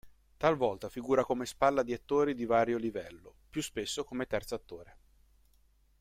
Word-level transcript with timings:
Talvolta 0.37 0.89
figura 0.89 1.23
come 1.23 1.45
spalla 1.45 1.83
di 1.83 1.93
attori 1.93 2.33
di 2.33 2.45
vario 2.45 2.79
livello, 2.79 3.35
più 3.51 3.61
spesso 3.61 4.03
come 4.03 4.25
terzo 4.25 4.55
attore. 4.55 4.97